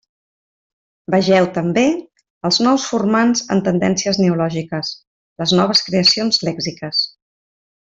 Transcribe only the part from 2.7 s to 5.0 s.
formants en Tendències neològiques: